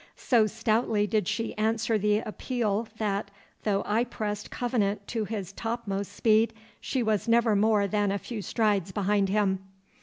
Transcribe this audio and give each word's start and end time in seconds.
So 0.17 0.47
stoutly 0.47 1.05
did 1.05 1.27
she 1.27 1.55
answer 1.59 1.95
the 1.99 2.21
appeal 2.21 2.87
that, 2.97 3.29
though 3.61 3.83
I 3.85 4.03
pressed 4.03 4.49
Covenant 4.49 5.07
to 5.09 5.25
his 5.25 5.53
topmost 5.53 6.11
speed, 6.11 6.55
she 6.79 7.03
was 7.03 7.27
never 7.27 7.55
more 7.55 7.85
than 7.85 8.11
a 8.11 8.17
few 8.17 8.41
strides 8.41 8.91
behind 8.91 9.29
him. 9.29 9.59